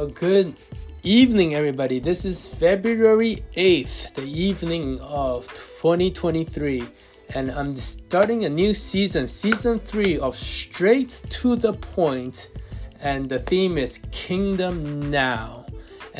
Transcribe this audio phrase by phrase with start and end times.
[0.00, 0.54] A good
[1.02, 1.98] evening, everybody.
[1.98, 6.84] This is February 8th, the evening of 2023,
[7.34, 12.48] and I'm starting a new season, season 3 of Straight to the Point,
[13.02, 15.66] and the theme is Kingdom Now.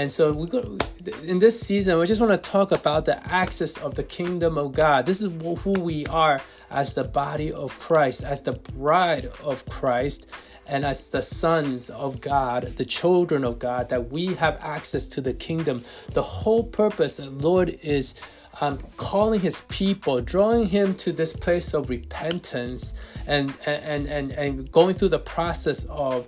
[0.00, 0.78] And so we go
[1.24, 1.98] in this season.
[1.98, 5.04] We just want to talk about the access of the kingdom of God.
[5.04, 6.40] This is who we are
[6.70, 10.26] as the body of Christ, as the bride of Christ,
[10.66, 15.20] and as the sons of God, the children of God, that we have access to
[15.20, 15.84] the kingdom.
[16.14, 18.14] The whole purpose that Lord is
[18.62, 22.94] um, calling his people, drawing him to this place of repentance
[23.26, 26.26] and, and, and, and going through the process of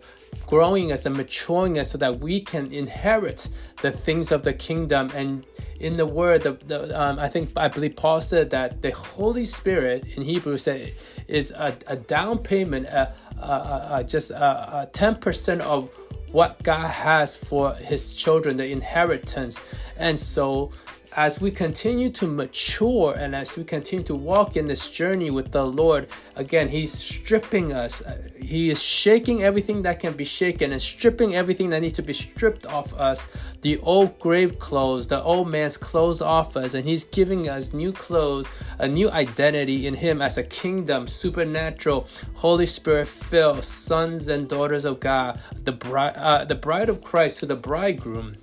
[0.52, 3.48] growing us and maturing us so that we can inherit
[3.80, 5.10] the things of the kingdom.
[5.14, 5.46] And
[5.80, 9.46] in the word, the, the, um, I think, I believe Paul said that the Holy
[9.46, 10.92] Spirit in Hebrew said
[11.26, 15.88] is a, a down payment, a, a, a just a, a 10% of
[16.32, 19.58] what God has for his children, the inheritance.
[19.96, 20.70] And so
[21.16, 25.52] as we continue to mature and as we continue to walk in this journey with
[25.52, 28.02] the Lord, again, He's stripping us.
[28.40, 32.12] He is shaking everything that can be shaken and stripping everything that needs to be
[32.12, 33.30] stripped off us.
[33.60, 37.92] The old grave clothes, the old man's clothes off us, and He's giving us new
[37.92, 44.48] clothes, a new identity in Him as a kingdom, supernatural, Holy Spirit filled sons and
[44.48, 48.36] daughters of God, the bride, uh, the bride of Christ to the bridegroom.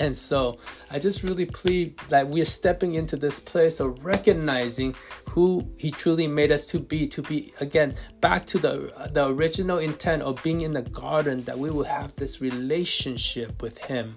[0.00, 0.56] And so
[0.90, 4.96] I just really plead that we are stepping into this place of recognizing
[5.28, 9.76] who He truly made us to be, to be again back to the the original
[9.78, 14.16] intent of being in the garden, that we will have this relationship with Him.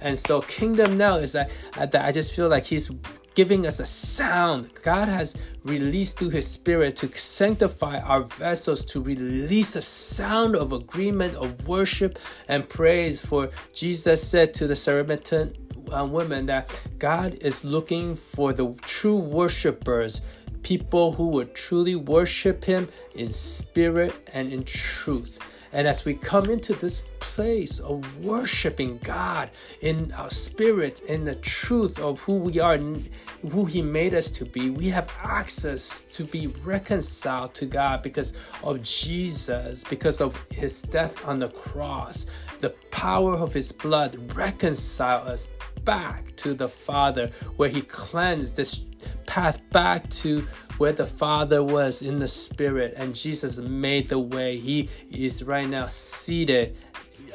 [0.00, 2.90] And so Kingdom Now is that, that I just feel like He's
[3.38, 4.68] giving us a sound.
[4.82, 10.72] God has released through His Spirit to sanctify our vessels, to release a sound of
[10.72, 13.24] agreement, of worship and praise.
[13.24, 15.54] For Jesus said to the Samaritan
[15.92, 20.20] uh, women that God is looking for the true worshipers
[20.64, 25.38] people who would truly worship Him in spirit and in truth.
[25.72, 31.34] And as we come into this place of worshiping God in our spirit, in the
[31.34, 36.24] truth of who we are, who He made us to be, we have access to
[36.24, 42.26] be reconciled to God because of Jesus, because of His death on the cross.
[42.60, 45.52] The power of His blood reconcile us
[45.84, 48.87] back to the Father, where He cleansed this
[49.26, 50.42] path back to
[50.78, 54.56] where the Father was in the Spirit, and Jesus made the way.
[54.56, 56.76] He is right now seated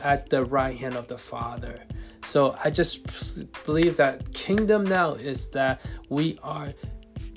[0.02, 1.84] at the right hand of the Father.
[2.24, 6.74] So I just believe that kingdom now is that we are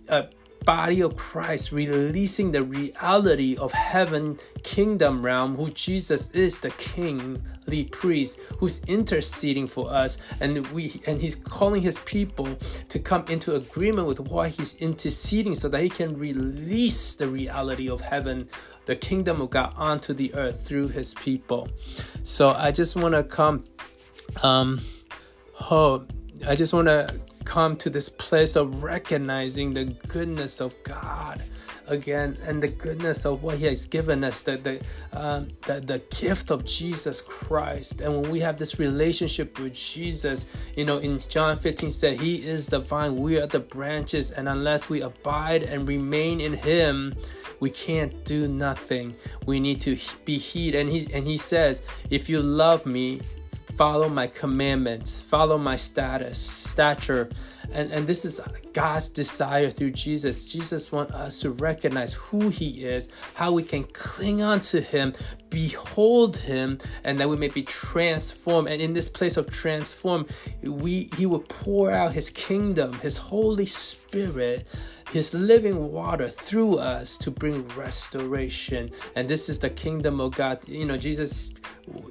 [0.09, 0.29] a
[0.67, 7.85] body of Christ, releasing the reality of heaven kingdom realm, who Jesus is the kingly
[7.85, 12.57] priest, who's interceding for us, and we and he's calling his people
[12.89, 17.89] to come into agreement with what he's interceding so that he can release the reality
[17.89, 18.49] of heaven,
[18.87, 21.69] the kingdom of God onto the earth through his people.
[22.25, 23.65] So I just want to come
[24.43, 24.81] um
[25.71, 26.05] oh
[26.47, 27.09] I just want to
[27.47, 31.43] come to this place of recognizing the goodness of God
[31.89, 36.03] again and the goodness of what he has given us the the, um, the the
[36.21, 38.01] gift of jesus christ.
[38.01, 40.47] And when we have this relationship with jesus
[40.77, 44.49] you know in john 15 said he is the vine we are the branches and
[44.49, 47.15] unless we abide and remain in him
[47.61, 49.17] we can't do nothing.
[49.47, 50.75] We need to be heed.
[50.75, 53.21] And he and he says if you love me
[53.77, 57.29] follow my commandments, follow my status, stature.
[57.73, 58.41] And, and this is
[58.73, 60.47] God's desire through Jesus.
[60.47, 65.15] Jesus wants us to recognize who He is, how we can cling on to Him,
[65.51, 68.69] behold Him, and that we may be transformed.
[68.69, 70.27] And in this place of transform,
[70.63, 74.67] we He will pour out His kingdom, His Holy Spirit
[75.13, 78.91] his living water through us to bring restoration.
[79.15, 80.69] And this is the kingdom of God.
[80.69, 81.55] You know, Jesus,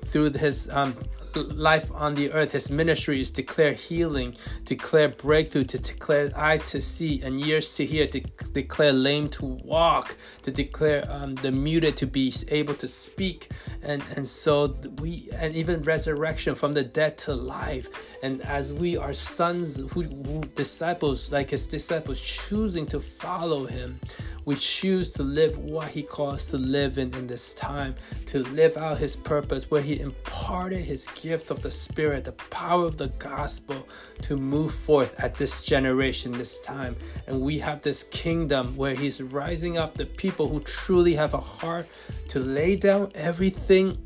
[0.05, 0.95] through his um,
[1.35, 6.81] life on the earth, his ministry is declare healing, declare breakthrough, to declare eye to
[6.81, 8.19] see and ears to hear, to
[8.53, 13.49] declare lame to walk, to declare um, the muted to be able to speak.
[13.83, 18.17] And, and so we, and even resurrection from the dead to life.
[18.23, 23.99] And as we are sons who, who disciples, like his disciples, choosing to follow him.
[24.45, 27.95] We choose to live what he calls to live in in this time,
[28.27, 32.85] to live out his purpose where he imparted his gift of the Spirit, the power
[32.85, 33.87] of the gospel
[34.21, 36.95] to move forth at this generation, this time.
[37.27, 41.39] And we have this kingdom where he's rising up the people who truly have a
[41.39, 41.87] heart
[42.29, 43.97] to lay down everything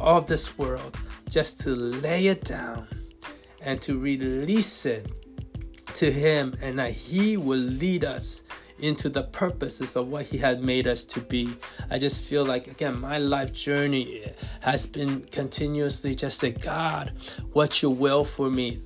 [0.00, 0.96] of this world
[1.28, 2.86] just to lay it down
[3.64, 5.10] and to release it
[5.94, 8.42] to Him, and that He will lead us
[8.82, 11.54] into the purposes of what He had made us to be.
[11.90, 14.30] I just feel like, again, my life journey
[14.60, 17.12] has been continuously just say, God,
[17.52, 18.80] what your will for me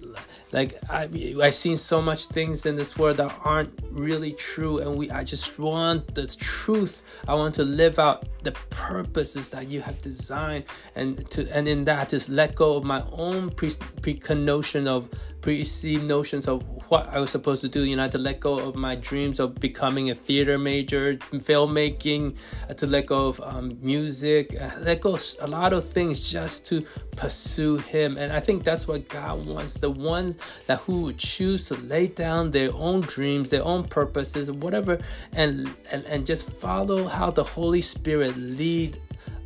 [0.52, 1.08] like I
[1.42, 5.24] I've seen so much things in this world that aren't really true and we I
[5.24, 10.64] just want the truth I want to live out the purposes that you have designed
[10.94, 13.70] and to and in that just let go of my own pre
[14.00, 15.08] pre notion of
[15.46, 17.84] preconceived notions of what I was supposed to do.
[17.84, 21.14] You know, I had to let go of my dreams of becoming a theater major,
[21.14, 22.34] filmmaking,
[22.76, 26.84] to let go of um, music, let go a lot of things just to
[27.16, 28.16] pursue Him.
[28.18, 29.74] And I think that's what God wants.
[29.74, 34.98] The ones that who choose to lay down their own dreams, their own purposes, whatever,
[35.32, 38.98] and and, and just follow how the Holy Spirit lead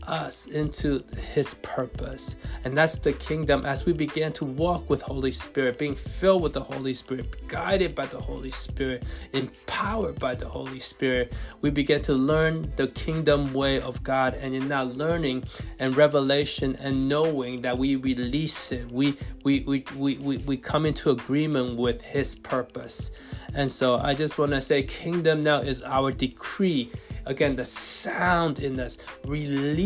[0.07, 2.37] us into his purpose.
[2.65, 6.53] And that's the kingdom as we begin to walk with Holy Spirit, being filled with
[6.53, 11.33] the Holy Spirit, guided by the Holy Spirit, empowered by the Holy Spirit.
[11.61, 15.45] We begin to learn the kingdom way of God and in that learning
[15.79, 18.91] and revelation and knowing that we release it.
[18.91, 23.13] We we we we, we, we come into agreement with his purpose.
[23.55, 26.91] And so I just want to say kingdom now is our decree
[27.27, 28.99] again the sound in us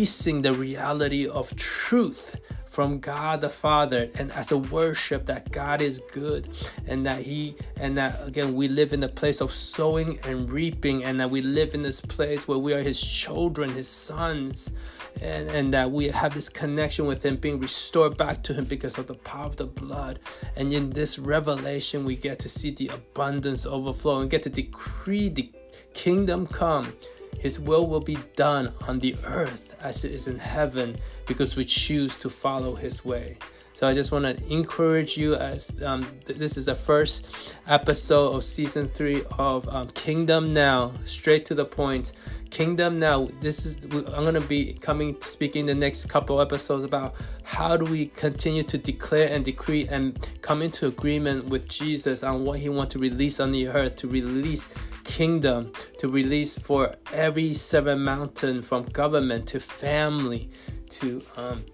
[0.05, 2.37] releasing the reality of truth
[2.67, 6.47] from God the Father and as a worship that God is good
[6.87, 11.03] and that He and that again we live in the place of sowing and reaping
[11.03, 14.75] and that we live in this place where we are His children, His sons,
[15.23, 18.99] and, and that we have this connection with Him being restored back to Him because
[18.99, 20.19] of the power of the blood.
[20.55, 25.31] And in this revelation, we get to see the abundance overflow and get to decree
[25.31, 25.51] the
[25.95, 26.93] kingdom come
[27.39, 30.97] his will will be done on the earth as it is in heaven
[31.27, 33.37] because we choose to follow His way.
[33.75, 38.33] So I just want to encourage you as um, th- this is the first episode
[38.33, 42.13] of season three of um, Kingdom Now, straight to the point.
[42.51, 43.29] Kingdom Now.
[43.41, 48.07] This is I'm gonna be coming speaking the next couple episodes about how do we
[48.07, 52.93] continue to declare and decree and come into agreement with Jesus on what He wants
[52.93, 54.73] to release on the earth to release
[55.05, 60.51] kingdom to release for every seven mountain from government to family
[60.89, 61.65] to um,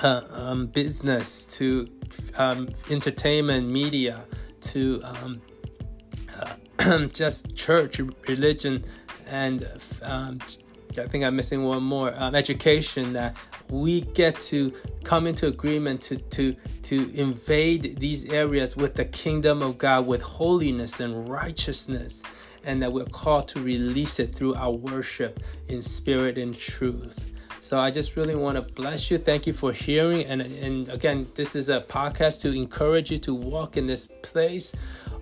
[0.00, 1.88] uh, um, business to
[2.36, 4.20] um, entertainment media
[4.60, 5.42] to um,
[6.40, 8.82] uh, just church religion
[9.30, 9.68] and
[10.02, 10.38] um,
[10.98, 13.36] I think I'm missing one more um, education that
[13.70, 14.72] we get to
[15.04, 20.22] come into agreement to to to invade these areas with the kingdom of God with
[20.22, 22.22] holiness and righteousness
[22.64, 27.32] and that we're called to release it through our worship in spirit and truth.
[27.60, 29.18] So I just really want to bless you.
[29.18, 30.24] Thank you for hearing.
[30.24, 34.74] And, and again, this is a podcast to encourage you to walk in this place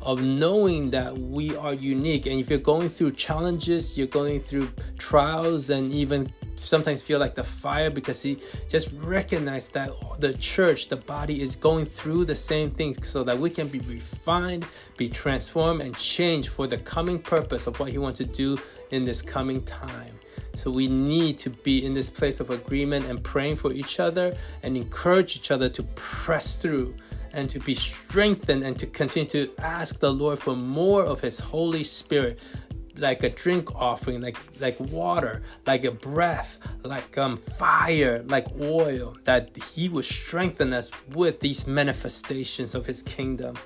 [0.03, 2.27] of knowing that we are unique.
[2.27, 7.35] And if you're going through challenges, you're going through trials, and even sometimes feel like
[7.35, 8.39] the fire because he
[8.69, 9.91] just recognized that
[10.21, 13.81] the church, the body, is going through the same things so that we can be
[13.81, 18.59] refined, be transformed, and changed for the coming purpose of what he wants to do
[18.91, 20.19] in this coming time.
[20.55, 24.37] So we need to be in this place of agreement and praying for each other
[24.63, 26.97] and encourage each other to press through
[27.33, 31.39] and to be strengthened and to continue to ask the Lord for more of His
[31.39, 32.41] Holy Spirit
[32.97, 39.17] like a drink offering, like like water, like a breath, like um fire, like oil,
[39.25, 43.57] that He will strengthen us with these manifestations of His kingdom.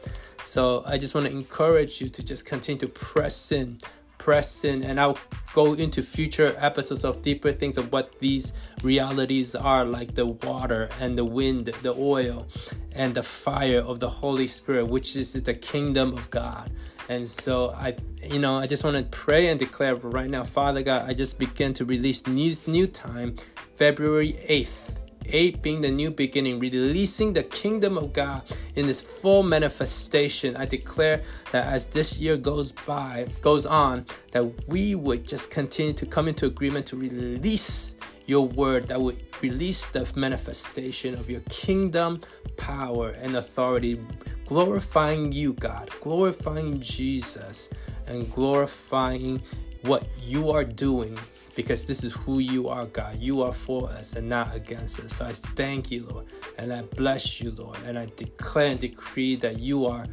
[0.43, 3.79] So I just want to encourage you to just continue to press in,
[4.23, 5.19] press in, and I'll
[5.53, 8.53] go into future episodes of deeper things of what these
[8.85, 12.47] realities are, like the water and the wind, the oil,
[12.93, 16.71] and the fire of the Holy Spirit, which is the kingdom of God.
[17.09, 20.83] And so I, you know, I just want to pray and declare right now, Father
[20.83, 23.35] God, I just begin to release new new time,
[23.75, 25.02] February 8th.
[25.27, 28.43] 8 being the new beginning, releasing the kingdom of God
[28.77, 30.57] in this full manifestation.
[30.57, 35.93] I declare that as this year goes by, goes on, that we would just continue
[35.95, 41.41] to come into agreement to release your word that would release the manifestation of your
[41.49, 42.21] kingdom
[42.57, 44.01] power and authority,
[44.47, 47.71] glorifying you, God, glorifying Jesus,
[48.07, 49.43] and glorifying
[49.83, 51.19] what you are doing
[51.55, 53.19] because this is who you are, God.
[53.19, 55.17] You are for us and not against us.
[55.17, 56.27] So I thank you, Lord,
[56.59, 60.07] and I bless you, Lord, and I declare and decree that you are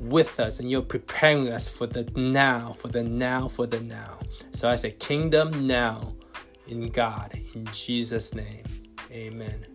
[0.00, 4.18] with us and you're preparing us for the now, for the now, for the now.
[4.52, 6.14] So I say, Kingdom now
[6.66, 8.64] in God, in Jesus' name.
[9.10, 9.66] Amen.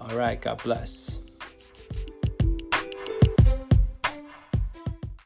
[0.00, 1.21] All right, God bless.